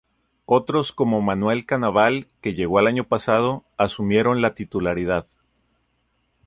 Otros 0.47 0.93
como 0.93 1.21
Manuel 1.21 1.67
Canabal, 1.67 2.25
que 2.41 2.55
llegó 2.55 2.79
el 2.79 3.05
pasado 3.05 3.51
año, 3.51 3.63
asumieron 3.77 4.41
la 4.41 4.55
titularidad. 4.55 5.27